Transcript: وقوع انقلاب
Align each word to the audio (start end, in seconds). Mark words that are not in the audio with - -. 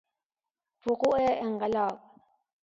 وقوع 0.87 1.19
انقلاب 1.19 1.99